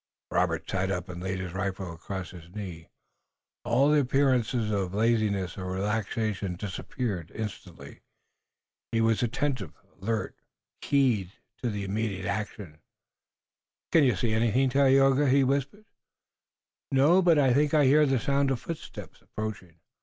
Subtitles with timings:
[0.31, 2.87] Robert sat up, and laid his rifle across his knee.
[3.63, 8.01] All appearance of laziness or relaxation disappeared instantly.
[8.91, 10.35] He was attentive, alert,
[10.81, 12.79] keyed to immediate action.
[13.91, 15.85] "Can you see anything, Tayoga?" he whispered.
[16.91, 19.81] "No, but I think I hear the sound of footsteps approaching.